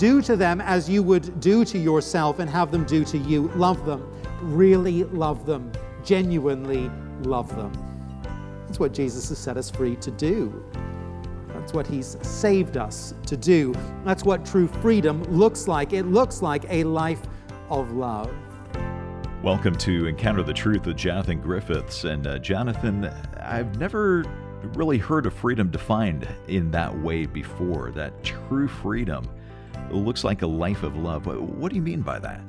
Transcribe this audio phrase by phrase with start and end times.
[0.00, 3.48] Do to them as you would do to yourself and have them do to you.
[3.48, 4.10] Love them.
[4.40, 5.70] Really love them.
[6.02, 6.90] Genuinely
[7.20, 7.70] love them.
[8.64, 10.64] That's what Jesus has set us free to do.
[11.48, 13.74] That's what He's saved us to do.
[14.02, 15.92] That's what true freedom looks like.
[15.92, 17.20] It looks like a life
[17.68, 18.32] of love.
[19.42, 22.04] Welcome to Encounter the Truth with Jonathan Griffiths.
[22.04, 23.04] And uh, Jonathan,
[23.38, 24.24] I've never
[24.76, 27.90] really heard of freedom defined in that way before.
[27.90, 29.28] That true freedom
[29.92, 31.26] looks like a life of love.
[31.26, 32.40] What do you mean by that?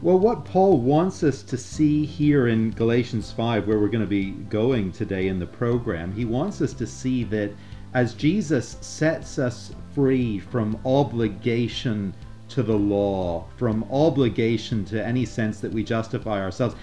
[0.00, 4.06] Well, what Paul wants us to see here in Galatians 5, where we're going to
[4.06, 7.50] be going today in the program, he wants us to see that
[7.94, 12.14] as Jesus sets us free from obligation
[12.50, 16.76] to the law, from obligation to any sense that we justify ourselves.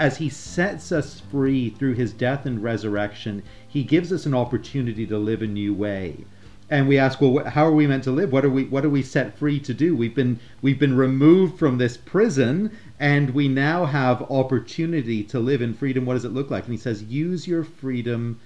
[0.00, 5.06] As he sets us free through his death and resurrection, he gives us an opportunity
[5.06, 6.24] to live a new way.
[6.72, 8.32] And we ask, well, how are we meant to live?
[8.32, 9.94] What are we what are we set free to do?
[9.94, 15.60] We've been we've been removed from this prison and we now have opportunity to live
[15.60, 16.06] in freedom.
[16.06, 16.64] What does it look like?
[16.64, 18.40] And he says, use your freedom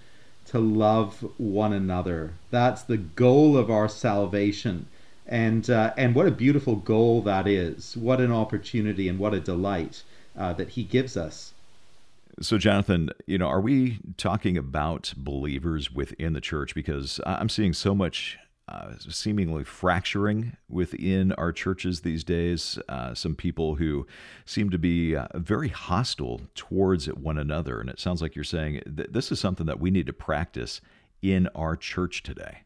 [0.47, 2.33] to love one another.
[2.51, 4.87] That's the goal of our salvation
[5.29, 7.97] and uh, and what a beautiful goal that is.
[7.97, 10.03] What an opportunity and what a delight
[10.37, 11.53] uh, that He gives us.
[12.41, 16.75] So, Jonathan, you know, are we talking about believers within the church?
[16.75, 22.79] Because I'm seeing so much uh, seemingly fracturing within our churches these days.
[22.89, 24.07] Uh, some people who
[24.45, 27.81] seem to be uh, very hostile towards one another.
[27.81, 30.81] And it sounds like you're saying th- this is something that we need to practice
[31.23, 32.63] in our church today.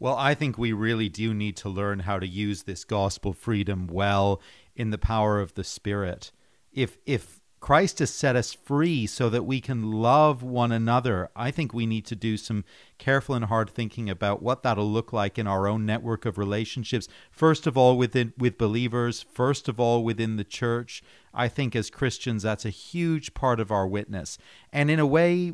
[0.00, 3.86] Well, I think we really do need to learn how to use this gospel freedom
[3.86, 4.40] well
[4.74, 6.32] in the power of the Spirit.
[6.72, 11.30] If if Christ has set us free so that we can love one another.
[11.36, 12.64] I think we need to do some
[12.98, 17.06] careful and hard thinking about what that'll look like in our own network of relationships.
[17.30, 19.24] First of all, within with believers.
[19.32, 21.04] First of all, within the church.
[21.32, 24.38] I think as Christians, that's a huge part of our witness.
[24.72, 25.52] And in a way,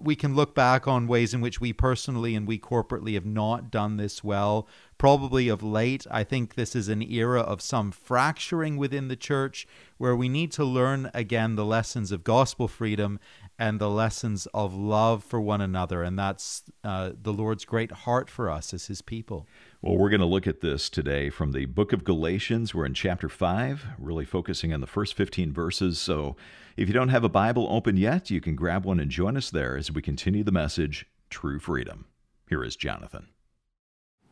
[0.00, 3.70] we can look back on ways in which we personally and we corporately have not
[3.70, 4.66] done this well.
[4.96, 9.66] Probably of late, I think this is an era of some fracturing within the church
[9.98, 13.20] where we need to learn again the lessons of gospel freedom
[13.58, 16.02] and the lessons of love for one another.
[16.02, 19.46] And that's uh, the Lord's great heart for us as his people.
[19.82, 22.74] Well, we're going to look at this today from the book of Galatians.
[22.74, 25.98] We're in chapter 5, really focusing on the first 15 verses.
[25.98, 26.36] So
[26.76, 29.48] if you don't have a Bible open yet, you can grab one and join us
[29.48, 32.04] there as we continue the message True Freedom.
[32.46, 33.28] Here is Jonathan.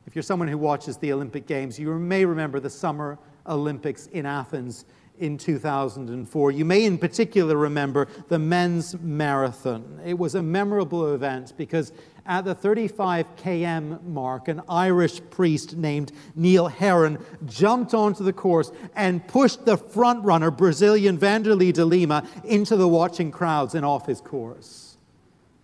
[0.06, 4.26] If you're someone who watches the Olympic Games, you may remember the Summer Olympics in
[4.26, 4.84] Athens
[5.18, 6.50] in 2004.
[6.50, 10.00] You may, in particular, remember the men's marathon.
[10.04, 11.92] It was a memorable event because
[12.26, 18.70] at the 35 km mark, an Irish priest named Neil Horan jumped onto the course
[18.94, 24.06] and pushed the front runner, Brazilian Vanderlei de Lima, into the watching crowds and off
[24.06, 24.98] his course.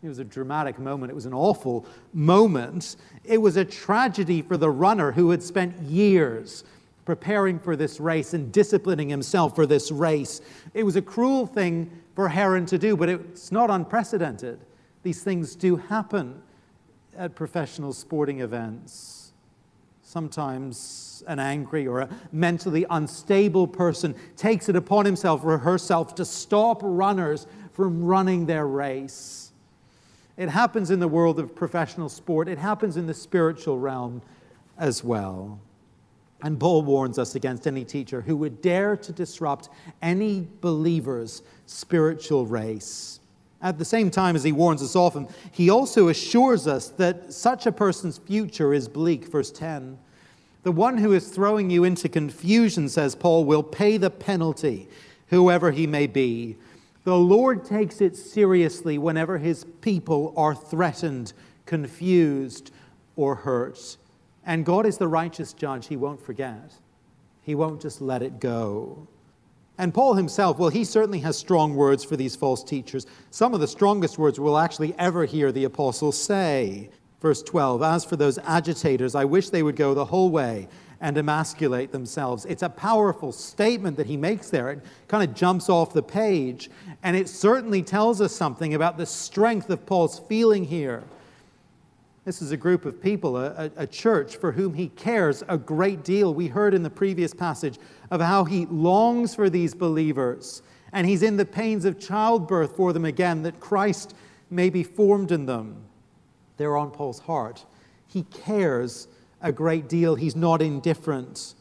[0.02, 1.10] It was a dramatic moment.
[1.10, 2.96] It was an awful moment.
[3.24, 6.64] It was a tragedy for the runner who had spent years
[7.04, 10.40] preparing for this race and disciplining himself for this race.
[10.72, 14.60] It was a cruel thing for Horan to do, but it's not unprecedented.
[15.02, 16.42] These things do happen
[17.16, 19.32] at professional sporting events.
[20.02, 26.24] Sometimes an angry or a mentally unstable person takes it upon himself or herself to
[26.24, 29.52] stop runners from running their race.
[30.36, 34.22] It happens in the world of professional sport, it happens in the spiritual realm
[34.78, 35.60] as well.
[36.44, 39.70] And Paul warns us against any teacher who would dare to disrupt
[40.02, 43.18] any believer's spiritual race.
[43.62, 47.64] At the same time as he warns us often, he also assures us that such
[47.64, 49.24] a person's future is bleak.
[49.24, 49.98] Verse 10.
[50.64, 54.86] The one who is throwing you into confusion, says Paul, will pay the penalty,
[55.28, 56.56] whoever he may be.
[57.04, 61.32] The Lord takes it seriously whenever his people are threatened,
[61.64, 62.70] confused,
[63.16, 63.96] or hurt.
[64.46, 65.86] And God is the righteous judge.
[65.86, 66.72] He won't forget,
[67.42, 69.08] He won't just let it go.
[69.76, 73.06] And Paul himself, well, he certainly has strong words for these false teachers.
[73.30, 76.90] Some of the strongest words we'll actually ever hear the apostle say.
[77.20, 80.68] Verse 12 As for those agitators, I wish they would go the whole way
[81.00, 82.46] and emasculate themselves.
[82.46, 84.70] It's a powerful statement that he makes there.
[84.70, 86.70] It kind of jumps off the page,
[87.02, 91.02] and it certainly tells us something about the strength of Paul's feeling here.
[92.24, 96.02] This is a group of people, a, a, church for whom he cares a great
[96.04, 96.32] deal.
[96.32, 97.78] We heard in the previous passage
[98.10, 100.62] of how he longs for these believers,
[100.92, 104.14] and he's in the pains of childbirth for them again, that Christ
[104.48, 105.84] may be formed in them.
[106.56, 107.66] They're on Paul's heart.
[108.06, 109.06] He cares
[109.42, 111.54] a great deal, he's not indifferent.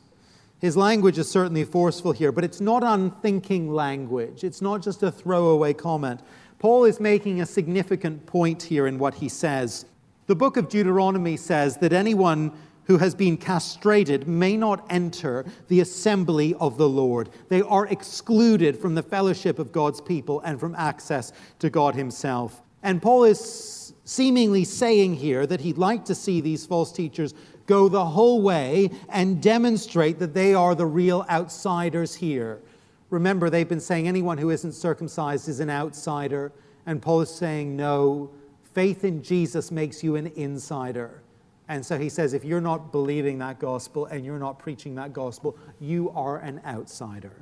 [0.60, 4.46] His language is certainly forceful here, but it's not unthinking language.
[4.46, 6.22] It's not just a throwaway comment.
[6.58, 9.86] Paul is making a significant point here in what he says.
[10.28, 12.54] The book of Deuteronomy says that anyone
[12.86, 17.30] who has been castrated may not enter the assembly of the Lord.
[17.50, 22.62] They are excluded from the fellowship of God's people and from access to God Himself.
[22.82, 27.34] And Paul is seemingly saying here that he'd like to see these false teachers
[27.66, 32.62] go the whole way and demonstrate that they are the real outsiders here.
[33.10, 36.52] Remember, they've been saying anyone who isn't circumcised is an outsider.
[36.86, 38.32] And Paul is saying, no,
[38.74, 41.22] faith in Jesus makes you an insider.
[41.70, 45.14] And so he says, if you're not believing that gospel and you're not preaching that
[45.14, 47.34] gospel, you are an outsider.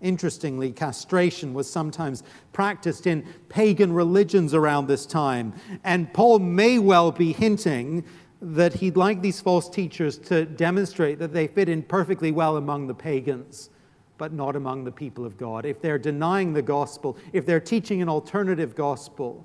[0.00, 2.22] Interestingly, castration was sometimes
[2.52, 5.52] practiced in pagan religions around this time.
[5.84, 8.04] And Paul may well be hinting
[8.40, 12.86] that he'd like these false teachers to demonstrate that they fit in perfectly well among
[12.86, 13.70] the pagans,
[14.16, 15.66] but not among the people of God.
[15.66, 19.44] If they're denying the gospel, if they're teaching an alternative gospel,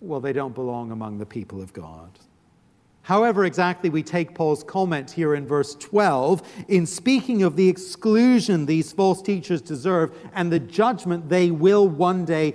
[0.00, 2.18] well, they don't belong among the people of God.
[3.02, 8.64] However, exactly we take Paul's comment here in verse 12 in speaking of the exclusion
[8.64, 12.54] these false teachers deserve and the judgment they will one day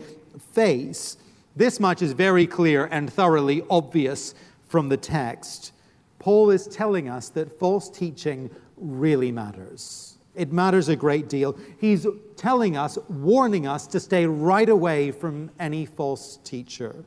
[0.53, 1.17] face,
[1.55, 4.33] this much is very clear and thoroughly obvious
[4.67, 5.71] from the text.
[6.17, 10.17] Paul is telling us that false teaching really matters.
[10.35, 11.57] It matters a great deal.
[11.79, 12.07] He's
[12.37, 17.03] telling us, warning us to stay right away from any false teacher.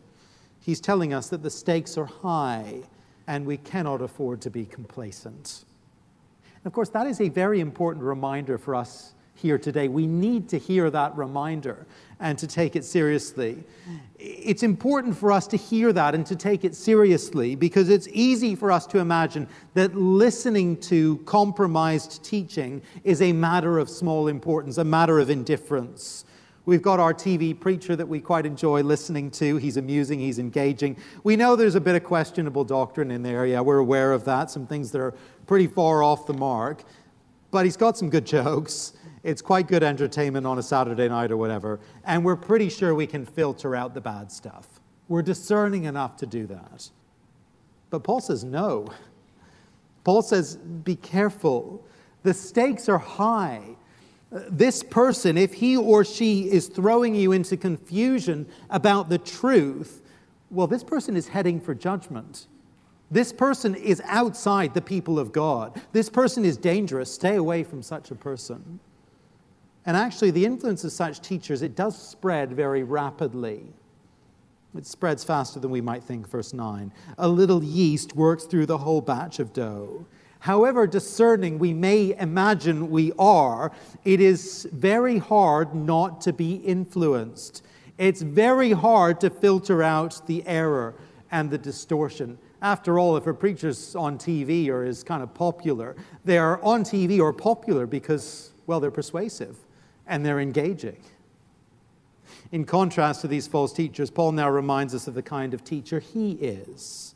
[0.62, 2.82] He's telling us that the stakes are high
[3.26, 5.64] and we cannot afford to be complacent.
[6.56, 9.88] And of course, that is a very important reminder for us here today.
[9.88, 11.84] We need to hear that reminder
[12.20, 13.64] and to take it seriously.
[14.18, 18.54] It's important for us to hear that and to take it seriously because it's easy
[18.54, 24.78] for us to imagine that listening to compromised teaching is a matter of small importance,
[24.78, 26.24] a matter of indifference.
[26.64, 29.56] We've got our TV preacher that we quite enjoy listening to.
[29.56, 30.96] He's amusing, he's engaging.
[31.24, 33.46] We know there's a bit of questionable doctrine in there.
[33.46, 35.14] Yeah, we're aware of that, some things that are
[35.46, 36.84] pretty far off the mark.
[37.50, 38.92] But he's got some good jokes.
[39.24, 41.80] It's quite good entertainment on a Saturday night or whatever.
[42.04, 44.80] And we're pretty sure we can filter out the bad stuff.
[45.08, 46.90] We're discerning enough to do that.
[47.90, 48.88] But Paul says no.
[50.04, 51.84] Paul says, be careful.
[52.22, 53.76] The stakes are high.
[54.48, 60.02] This person, if he or she is throwing you into confusion about the truth,
[60.50, 62.46] well, this person is heading for judgment.
[63.10, 65.78] This person is outside the people of God.
[65.92, 67.12] This person is dangerous.
[67.12, 68.80] Stay away from such a person.
[69.84, 73.66] And actually, the influence of such teachers, it does spread very rapidly.
[74.74, 76.90] It spreads faster than we might think, verse 9.
[77.18, 80.06] A little yeast works through the whole batch of dough.
[80.42, 83.70] However discerning we may imagine we are,
[84.04, 87.62] it is very hard not to be influenced.
[87.96, 90.96] It's very hard to filter out the error
[91.30, 92.38] and the distortion.
[92.60, 95.94] After all, if a preacher's on TV or is kind of popular,
[96.24, 99.56] they're on TV or popular because, well, they're persuasive
[100.08, 101.00] and they're engaging.
[102.50, 106.00] In contrast to these false teachers, Paul now reminds us of the kind of teacher
[106.00, 107.11] he is.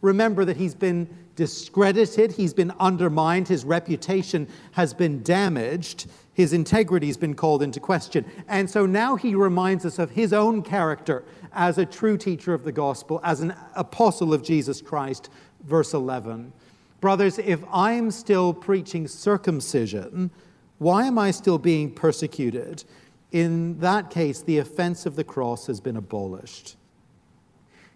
[0.00, 7.08] Remember that he's been discredited, he's been undermined, his reputation has been damaged, his integrity
[7.08, 8.24] has been called into question.
[8.48, 12.64] And so now he reminds us of his own character as a true teacher of
[12.64, 15.30] the gospel, as an apostle of Jesus Christ.
[15.64, 16.52] Verse 11
[17.00, 20.30] Brothers, if I'm still preaching circumcision,
[20.78, 22.84] why am I still being persecuted?
[23.30, 26.77] In that case, the offense of the cross has been abolished.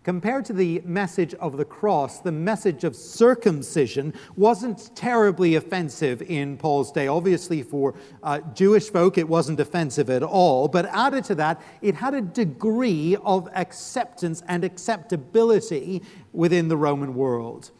[0.04, 6.56] Compared to the message of the cross, the message of circumcision wasn't terribly offensive in
[6.56, 7.06] Paul's day.
[7.06, 7.94] Obviously, for
[8.24, 10.66] uh, Jewish folk, it wasn't offensive at all.
[10.66, 17.14] But added to that, it had a degree of acceptance and acceptability within the Roman
[17.14, 17.70] world.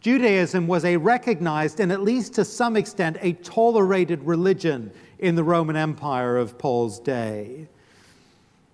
[0.00, 5.44] Judaism was a recognized and, at least to some extent, a tolerated religion in the
[5.44, 7.68] Roman Empire of Paul's day.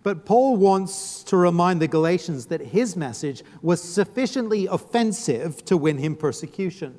[0.07, 5.99] But Paul wants to remind the Galatians that his message was sufficiently offensive to win
[5.99, 6.95] him persecution.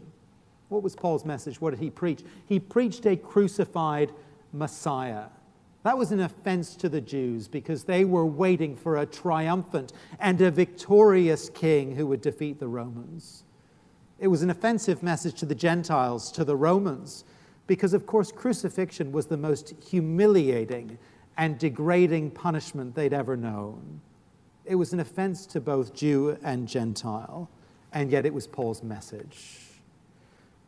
[0.67, 1.61] What was Paul's message?
[1.61, 2.25] What did he preach?
[2.45, 4.11] He preached a crucified
[4.51, 5.27] Messiah.
[5.83, 10.41] That was an offense to the Jews because they were waiting for a triumphant and
[10.41, 13.45] a victorious king who would defeat the Romans.
[14.19, 17.23] It was an offensive message to the Gentiles, to the Romans,
[17.67, 20.97] because, of course, crucifixion was the most humiliating
[21.37, 24.01] and degrading punishment they'd ever known.
[24.65, 27.49] It was an offense to both Jew and Gentile,
[27.93, 29.59] and yet it was Paul's message.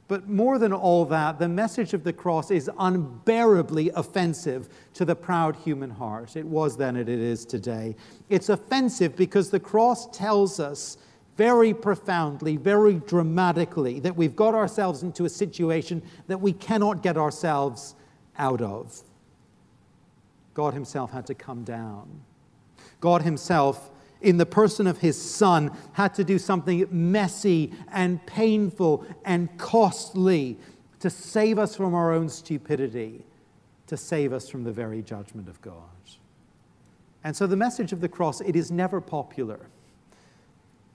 [0.08, 5.16] But more than all that, the message of the cross is unbearably offensive to the
[5.16, 6.36] proud human heart.
[6.36, 7.96] It was then and it is today.
[8.28, 10.98] It's offensive because the cross tells us
[11.38, 17.16] very profoundly, very dramatically, that we've got ourselves into a situation that we cannot get
[17.16, 17.96] ourselves
[18.38, 19.04] out of.
[20.54, 22.22] God Himself had to come down.
[23.00, 23.92] God Himself
[24.22, 30.58] in the person of his son, had to do something messy and painful and costly
[31.00, 33.24] to save us from our own stupidity,
[33.88, 35.74] to save us from the very judgment of God.
[37.24, 39.60] And so the message of the cross, it is never popular.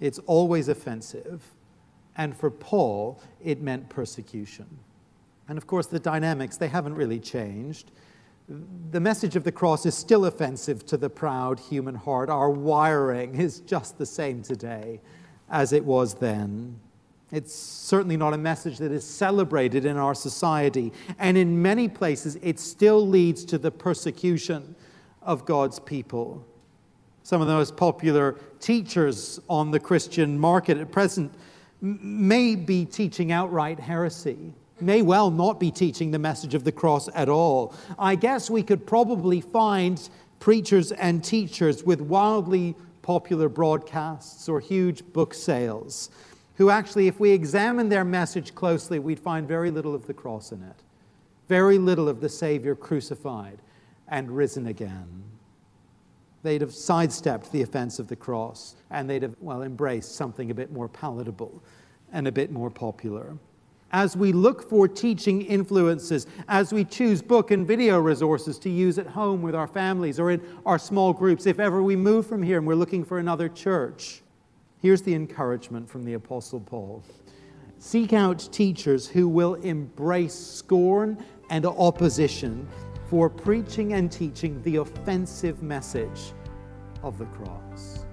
[0.01, 1.43] It's always offensive.
[2.17, 4.67] And for Paul, it meant persecution.
[5.49, 7.91] And of course, the dynamics, they haven't really changed
[8.49, 12.29] the message of the cross is still offensive to the proud human heart.
[12.29, 15.01] Our wiring is just the same today
[15.51, 16.79] as it was then.
[17.33, 20.93] It's certainly not a message that is celebrated in our society.
[21.19, 24.77] And in many places, it still leads to the persecution
[25.23, 26.47] of God's people.
[27.23, 31.33] Some of the most popular teachers on the Christian market at present
[31.81, 37.09] may be teaching outright heresy may well not be teaching the message of the cross
[37.15, 37.75] at all.
[37.99, 40.09] I guess we could probably find
[40.41, 46.11] preachers and teachers with wildly popular broadcasts or huge book sales
[46.57, 50.53] who actually, if we examine their message closely, we'd find very little of the cross
[50.53, 50.77] in it,
[51.49, 53.59] very little of the Savior crucified
[54.09, 55.25] and risen again.
[56.43, 60.55] They'd have sidestepped the offense of the cross and they'd have, well, embraced something a
[60.55, 61.63] bit more palatable
[62.13, 63.37] and a bit more popular
[63.95, 68.99] as we look for teaching influences, as we choose book and video resources to use
[68.99, 72.43] at home with our families or in our small groups, if ever we move from
[72.43, 74.21] here and we're looking for another church.
[74.83, 77.05] Here's the encouragement from the Apostle Paul
[77.79, 82.69] Seek out teachers who will embrace scorn and opposition
[83.07, 86.33] for preaching and teaching the offensive message
[87.05, 88.04] of the cross.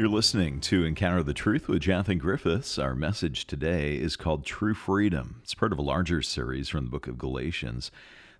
[0.00, 2.78] You're listening to Encounter the Truth with Jonathan Griffiths.
[2.78, 5.40] Our message today is called True Freedom.
[5.42, 7.90] It's part of a larger series from the book of Galatians.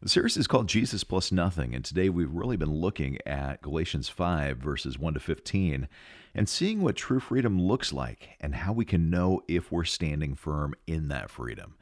[0.01, 4.09] The series is called Jesus Plus Nothing, and today we've really been looking at Galatians
[4.09, 5.87] 5, verses 1 to 15,
[6.35, 10.35] and seeing what true freedom looks like and how we can know if we're standing
[10.35, 11.75] firm in that freedom.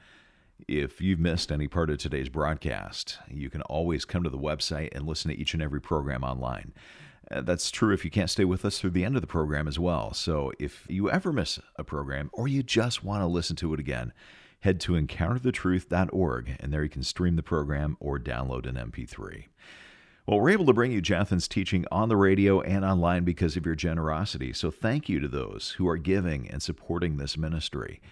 [0.66, 4.88] If you've missed any part of today's broadcast, you can always come to the website
[4.90, 6.72] and listen to each and every program online.
[7.30, 9.68] Uh, that's true if you can't stay with us through the end of the program
[9.68, 10.14] as well.
[10.14, 13.80] So if you ever miss a program or you just want to listen to it
[13.80, 14.12] again,
[14.60, 19.44] head to encounterthetruth.org and there you can stream the program or download an MP3.
[20.26, 23.64] Well, we're able to bring you Jonathan's teaching on the radio and online because of
[23.64, 24.52] your generosity.
[24.52, 28.02] So thank you to those who are giving and supporting this ministry.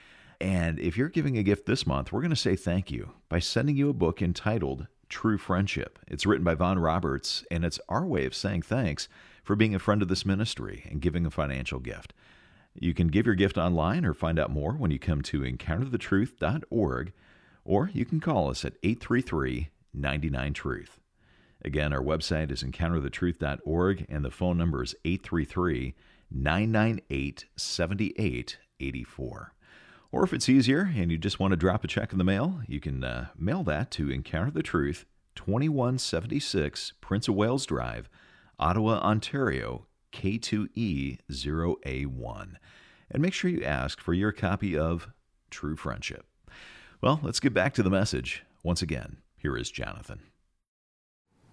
[0.40, 3.38] And if you're giving a gift this month, we're going to say thank you by
[3.38, 5.98] sending you a book entitled True Friendship.
[6.08, 9.08] It's written by Vaughn Roberts, and it's our way of saying thanks
[9.42, 12.12] for being a friend of this ministry and giving a financial gift.
[12.74, 17.12] You can give your gift online or find out more when you come to encounterthetruth.org,
[17.64, 21.00] or you can call us at 833 99 Truth.
[21.64, 25.94] Again, our website is encounterthetruth.org, and the phone number is 833
[26.30, 29.52] 998 7884.
[30.12, 32.60] Or if it's easier and you just want to drop a check in the mail,
[32.66, 38.08] you can uh, mail that to Encounter the Truth, 2176 Prince of Wales Drive,
[38.58, 42.48] Ottawa, Ontario, K2E0A1.
[43.10, 45.08] And make sure you ask for your copy of
[45.50, 46.26] True Friendship.
[47.00, 48.42] Well, let's get back to the message.
[48.62, 50.20] Once again, here is Jonathan.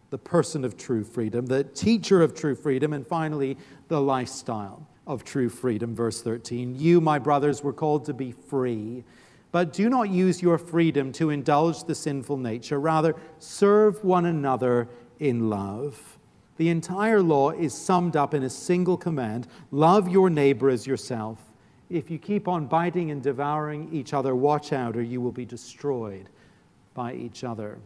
[0.10, 3.58] The person of true freedom, the teacher of true freedom, and finally,
[3.88, 5.96] the lifestyle of true freedom.
[5.96, 9.04] Verse 13 You, my brothers, were called to be free,
[9.52, 12.80] but do not use your freedom to indulge the sinful nature.
[12.80, 14.88] Rather, serve one another
[15.20, 16.18] in love.
[16.58, 21.40] The entire law is summed up in a single command love your neighbor as yourself.
[21.90, 25.46] If you keep on biting and devouring each other, watch out, or you will be
[25.46, 26.30] destroyed
[26.94, 27.80] by each other.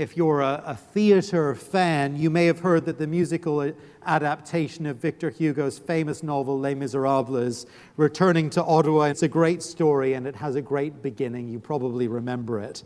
[0.00, 3.72] If you're a, a, theater fan, you may have heard that the musical uh,
[4.06, 7.66] adaptation of Victor Hugo's famous novel Les Miserables
[7.98, 9.02] returning to Ottawa.
[9.02, 11.50] It's a great story and it has a great beginning.
[11.50, 12.82] You probably remember it.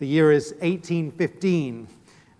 [0.00, 1.86] The year is 1815,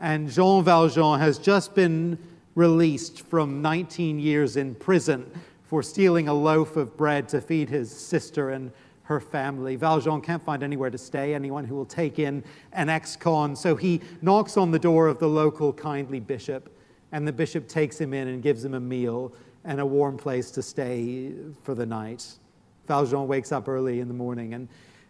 [0.00, 2.18] and Jean Valjean has just been
[2.56, 5.30] released from 19 years in prison
[5.62, 8.72] for stealing a loaf of bread to feed his sister and
[9.08, 9.74] her family.
[9.74, 13.56] Valjean can't find anywhere to stay, anyone who will take in an ex con.
[13.56, 16.70] So he knocks on the door of the local kindly bishop,
[17.10, 19.32] and the bishop takes him in and gives him a meal
[19.64, 22.26] and a warm place to stay for the night.
[22.86, 24.68] Valjean wakes up early in the morning and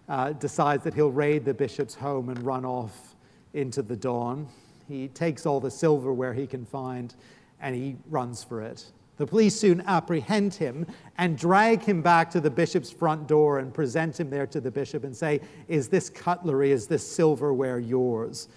[0.08, 3.16] uh, decides that he'll raid the bishop's home and run off
[3.52, 4.46] into the dawn.
[4.86, 7.12] He takes all the silverware he can find
[7.60, 8.84] and he runs for it.
[9.18, 10.86] The police soon apprehend him
[11.18, 14.70] and drag him back to the bishop's front door and present him there to the
[14.70, 18.48] bishop and say, Is this cutlery, is this silverware yours?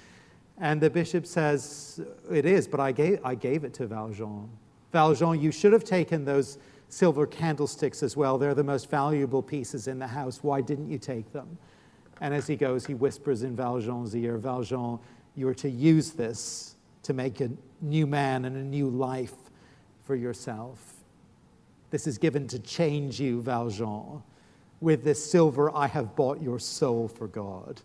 [0.59, 1.99] And the bishop says,
[2.31, 4.49] It is, but I gave, I gave it to Valjean.
[4.91, 8.37] Valjean, you should have taken those silver candlesticks as well.
[8.37, 10.43] They're the most valuable pieces in the house.
[10.43, 11.57] Why didn't you take them?
[12.19, 14.99] And as he goes, he whispers in Valjean's ear, Valjean,
[15.35, 17.49] you are to use this to make a
[17.81, 19.33] new man and a new life
[20.11, 20.95] for yourself.
[21.89, 24.21] This is given to change you, Valjean.
[24.81, 27.79] With this silver, I have bought your soul for God.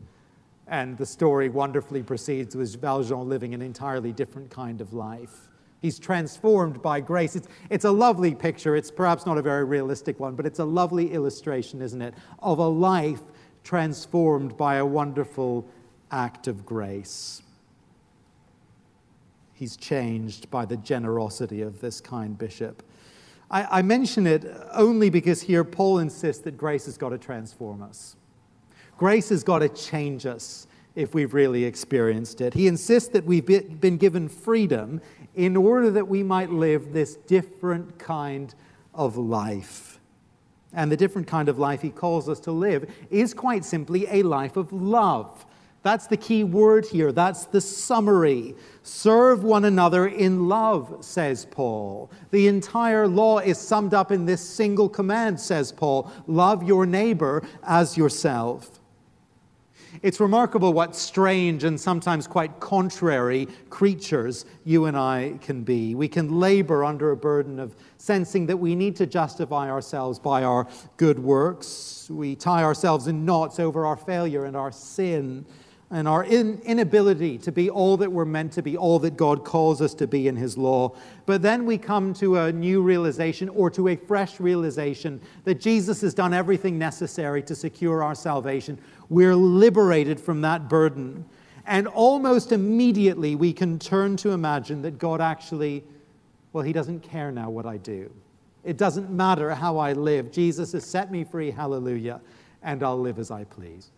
[0.66, 5.50] And the story wonderfully proceeds with Valjean living an entirely different kind of life.
[5.80, 7.36] He's transformed by grace.
[7.36, 8.74] It's, it's a lovely picture.
[8.74, 12.58] It's perhaps not a very realistic one, but it's a lovely illustration, isn't it, of
[12.58, 13.22] a life
[13.62, 15.64] transformed by a wonderful
[16.10, 17.42] act of grace.
[19.56, 22.82] He's changed by the generosity of this kind bishop.
[23.50, 27.82] I, I mention it only because here Paul insists that grace has got to transform
[27.82, 28.16] us.
[28.98, 32.52] Grace has got to change us if we've really experienced it.
[32.52, 35.00] He insists that we've been given freedom
[35.34, 38.54] in order that we might live this different kind
[38.94, 40.00] of life.
[40.74, 44.22] And the different kind of life he calls us to live is quite simply a
[44.22, 45.46] life of love.
[45.86, 47.12] That's the key word here.
[47.12, 48.56] That's the summary.
[48.82, 52.10] Serve one another in love, says Paul.
[52.32, 57.44] The entire law is summed up in this single command, says Paul love your neighbor
[57.62, 58.80] as yourself.
[60.02, 65.94] It's remarkable what strange and sometimes quite contrary creatures you and I can be.
[65.94, 70.42] We can labor under a burden of sensing that we need to justify ourselves by
[70.42, 70.66] our
[70.96, 72.10] good works.
[72.10, 75.46] We tie ourselves in knots over our failure and our sin
[75.90, 79.44] and our in, inability to be all that we're meant to be, all that God
[79.44, 80.96] calls us to be in His law.
[81.26, 86.00] But then we come to a new realization or to a fresh realization that Jesus
[86.00, 88.78] has done everything necessary to secure our salvation.
[89.08, 91.24] We're liberated from that burden.
[91.66, 95.84] And almost immediately we can turn to imagine that God actually,
[96.52, 98.12] well, He doesn't care now what I do.
[98.64, 100.32] It doesn't matter how I live.
[100.32, 102.20] Jesus has set me free, hallelujah,
[102.64, 103.92] and I'll live as I please.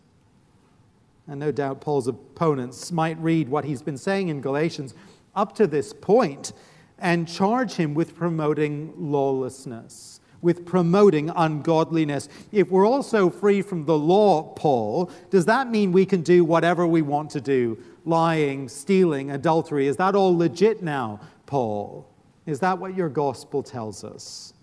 [1.28, 4.94] And no doubt Paul's opponents might read what he's been saying in Galatians
[5.36, 6.52] up to this point
[6.98, 12.28] and charge him with promoting lawlessness, with promoting ungodliness.
[12.50, 16.86] If we're also free from the law, Paul, does that mean we can do whatever
[16.86, 17.78] we want to do?
[18.04, 22.08] Lying, stealing, adultery, is that all legit now, Paul?
[22.46, 24.54] Is that what your gospel tells us?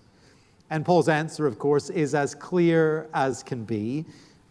[0.71, 4.05] And Paul's answer, of course, is as clear as can be.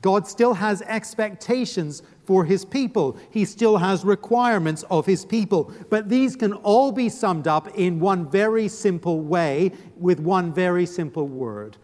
[0.04, 3.16] God still has expectations for his people.
[3.30, 5.72] He still has requirements of his people.
[5.88, 10.84] But these can all be summed up in one very simple way with one very
[10.84, 11.78] simple word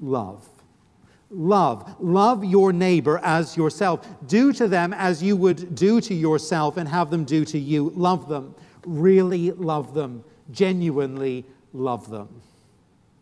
[0.00, 0.48] love.
[1.30, 1.94] Love.
[2.00, 4.08] Love your neighbor as yourself.
[4.26, 7.90] Do to them as you would do to yourself and have them do to you.
[7.90, 8.56] Love them.
[8.84, 10.24] Really love them.
[10.50, 12.28] Genuinely love them.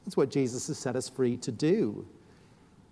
[0.07, 2.07] That's what Jesus has set us free to do.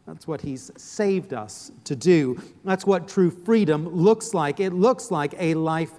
[0.08, 2.40] That's what he's saved us to do.
[2.64, 4.58] That's what true freedom looks like.
[4.58, 5.92] It looks like a life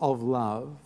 [0.00, 0.76] of love.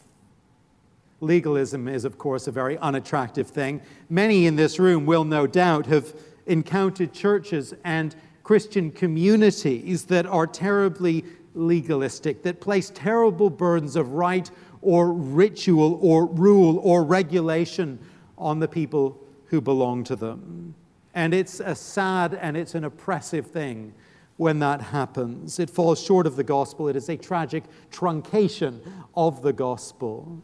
[1.21, 3.83] Legalism is, of course, a very unattractive thing.
[4.09, 6.15] Many in this room will no doubt have
[6.47, 14.51] encountered churches and Christian communities that are terribly legalistic, that place terrible burdens of right
[14.81, 17.99] or ritual or rule or regulation
[18.39, 20.75] on the people who belong to them.
[21.21, 23.93] And it's a sad and it's an oppressive thing
[24.39, 25.59] when that happens.
[25.59, 26.89] It falls short of the gospel.
[26.89, 28.81] It is a tragic truncation
[29.15, 30.43] of the gospel.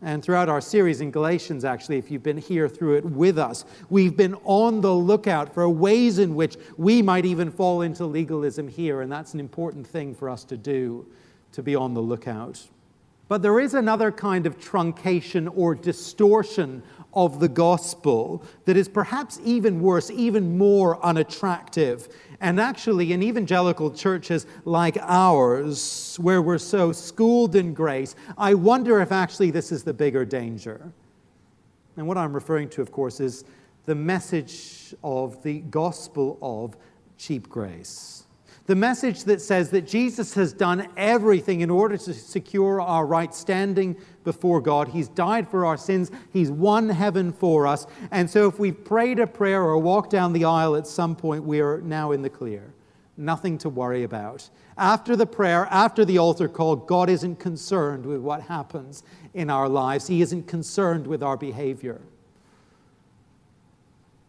[0.00, 3.66] And throughout our series in Galatians, actually, if you've been here through it with us,
[3.90, 8.68] we've been on the lookout for ways in which we might even fall into legalism
[8.68, 9.02] here.
[9.02, 11.06] And that's an important thing for us to do,
[11.52, 12.66] to be on the lookout.
[13.28, 16.82] But there is another kind of truncation or distortion
[17.14, 22.08] of the gospel that is perhaps even worse, even more unattractive.
[22.40, 29.00] And actually, in evangelical churches like ours, where we're so schooled in grace, I wonder
[29.00, 30.92] if actually this is the bigger danger.
[31.96, 33.44] And what I'm referring to, of course, is
[33.86, 36.76] the message of the gospel of
[37.18, 38.24] cheap grace
[38.70, 43.34] The message that says that Jesus has done everything in order to secure our right
[43.34, 44.86] standing before God.
[44.86, 47.88] He's died for our sins, He's won heaven for us.
[48.12, 51.42] And so if we've prayed a prayer or walked down the aisle at some point,
[51.42, 52.72] we are now in the clear.
[53.16, 54.48] Nothing to worry about.
[54.78, 59.02] After the prayer, after the altar call, God isn't concerned with what happens
[59.34, 62.00] in our lives, He isn't concerned with our behavior.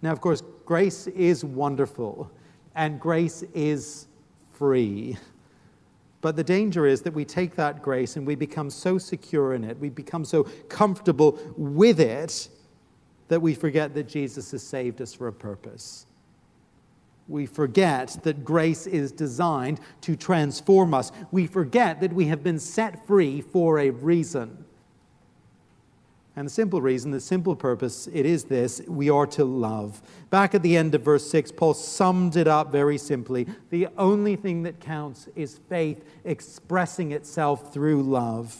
[0.01, 2.31] Now, of course, grace is wonderful
[2.73, 4.07] and grace is
[4.61, 5.17] free.
[6.21, 9.63] But the danger is that we take that grace and we become so secure in
[9.63, 12.47] it, we become so comfortable with it,
[13.27, 16.05] that we forget that Jesus has saved us for a purpose.
[17.27, 21.11] We forget that grace is designed to transform us.
[21.31, 24.63] We forget that we have been set free for a reason.
[26.35, 30.01] And the simple reason, the simple purpose, it is this we are to love.
[30.29, 33.47] Back at the end of verse 6, Paul summed it up very simply.
[33.69, 38.55] The only thing that counts is faith expressing itself through love.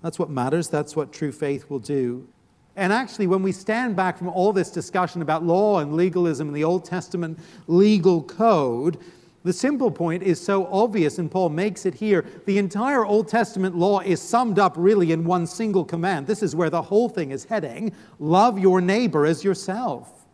[0.00, 2.28] That's what matters, that's what true faith will do.
[2.74, 6.56] And actually, when we stand back from all this discussion about law and legalism and
[6.56, 8.98] the Old Testament legal code,
[9.44, 12.24] the simple point is so obvious, and Paul makes it here.
[12.46, 16.26] The entire Old Testament law is summed up really in one single command.
[16.26, 20.26] This is where the whole thing is heading love your neighbor as yourself.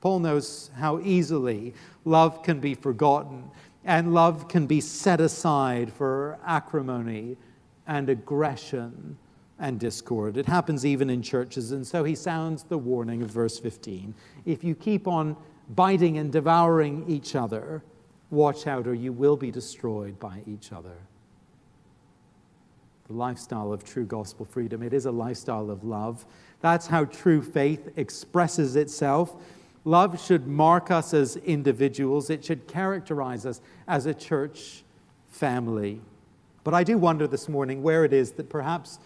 [0.00, 3.50] Paul knows how easily love can be forgotten
[3.84, 7.36] and love can be set aside for acrimony
[7.86, 9.16] and aggression
[9.58, 10.36] and discord.
[10.36, 14.12] It happens even in churches, and so he sounds the warning of verse 15.
[14.44, 15.36] If you keep on
[15.68, 17.82] biting and devouring each other,
[18.30, 20.96] watch out or you will be destroyed by each other.
[23.06, 26.26] The lifestyle of true gospel freedom, it is a lifestyle of love.
[26.60, 29.36] That's how true faith expresses itself.
[29.84, 34.82] Love should mark us as individuals, it should characterize us as a church
[35.28, 36.00] family.
[36.64, 38.98] But I do wonder this morning where it is that perhaps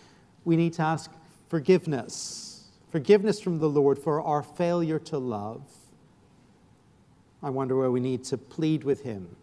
[0.47, 1.11] we need to ask
[1.49, 2.71] forgiveness.
[2.89, 5.63] Forgiveness from the Lord for our failure to love.
[7.43, 9.37] I wonder where we need to plead with Him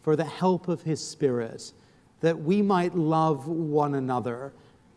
[0.00, 1.72] for the help of His Spirit
[2.20, 4.52] that we might love one another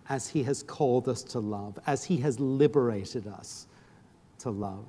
[0.10, 3.68] as He has called us to love, as He has liberated us
[4.40, 4.86] to love.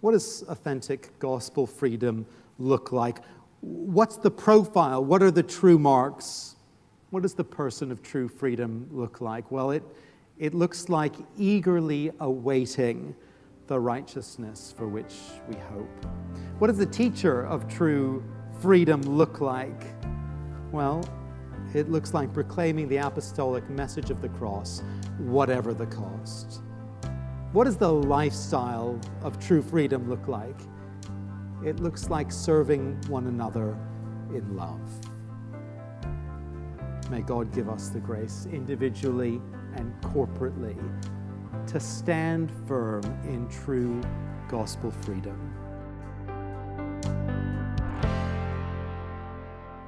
[0.00, 2.26] What does authentic gospel freedom
[2.58, 3.18] look like?
[3.60, 5.04] What's the profile?
[5.04, 6.56] What are the true marks?
[7.10, 9.50] What does the person of true freedom look like?
[9.50, 9.82] Well, it,
[10.38, 13.14] it looks like eagerly awaiting
[13.70, 15.14] the righteousness for which
[15.48, 16.04] we hope.
[16.58, 18.20] What does the teacher of true
[18.60, 19.84] freedom look like?
[20.72, 21.08] Well,
[21.72, 24.82] it looks like proclaiming the apostolic message of the cross,
[25.18, 26.62] whatever the cost.
[27.52, 30.58] What does the lifestyle of true freedom look like?
[31.64, 33.78] It looks like serving one another
[34.34, 34.80] in love.
[37.08, 39.40] May God give us the grace individually
[39.76, 40.76] and corporately
[41.70, 44.02] to stand firm in true
[44.48, 45.54] gospel freedom.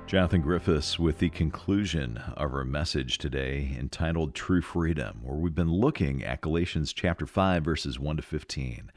[0.07, 5.73] Jonathan Griffiths with the conclusion of our message today entitled True Freedom, where we've been
[5.73, 8.93] looking at Galatians chapter 5 verses 1 to 15.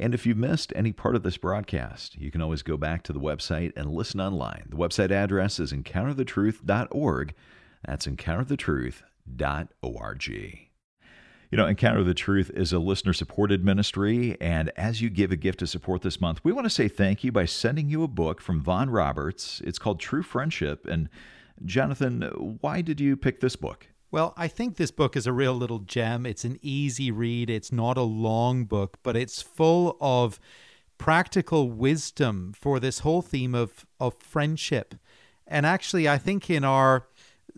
[0.00, 3.12] And if you've missed any part of this broadcast, you can always go back to
[3.12, 4.64] the website and listen online.
[4.70, 7.34] The website address is encounterthetruth.org.
[7.84, 10.66] That's encounterthetruth.org.
[11.50, 15.36] You know, Encounter the Truth is a listener supported ministry, and as you give a
[15.36, 18.08] gift to support this month, we want to say thank you by sending you a
[18.08, 19.62] book from Vaughn Roberts.
[19.64, 20.86] It's called True Friendship.
[20.86, 21.08] And
[21.64, 23.86] Jonathan, why did you pick this book?
[24.10, 26.26] Well, I think this book is a real little gem.
[26.26, 30.40] It's an easy read, it's not a long book, but it's full of
[30.98, 34.96] practical wisdom for this whole theme of, of friendship.
[35.46, 37.06] And actually, I think in our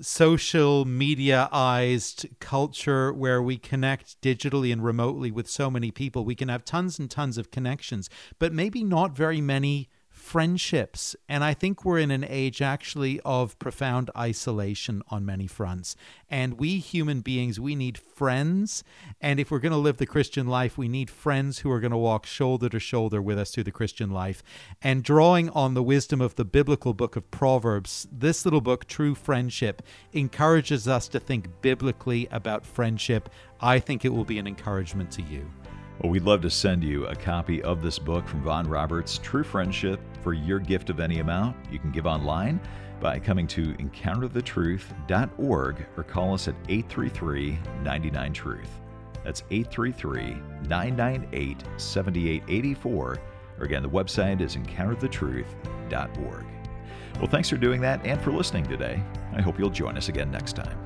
[0.00, 6.48] social mediaized culture where we connect digitally and remotely with so many people, we can
[6.48, 8.08] have tons and tons of connections,
[8.38, 9.88] but maybe not very many
[10.28, 11.16] friendships.
[11.26, 15.96] And I think we're in an age actually of profound isolation on many fronts.
[16.28, 18.84] And we human beings, we need friends.
[19.22, 21.92] And if we're going to live the Christian life, we need friends who are going
[21.92, 24.42] to walk shoulder to shoulder with us through the Christian life.
[24.82, 29.14] And drawing on the wisdom of the biblical book of Proverbs, this little book, True
[29.14, 33.30] Friendship, encourages us to think biblically about friendship.
[33.62, 35.50] I think it will be an encouragement to you.
[36.00, 39.42] Well, we'd love to send you a copy of this book from Vaughn Roberts, True
[39.42, 41.56] Friendship, for your gift of any amount.
[41.72, 42.60] You can give online
[43.00, 48.70] by coming to encounterthetruth.org or call us at 833 99 Truth.
[49.24, 50.36] That's 833
[50.68, 53.18] 998 7884
[53.58, 56.46] Or again, the website is encounterthetruth.org.
[57.16, 59.02] Well, thanks for doing that and for listening today.
[59.34, 60.78] I hope you'll join us again next time.